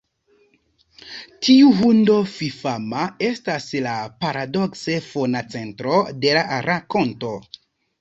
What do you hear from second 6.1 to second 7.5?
de la rakonto.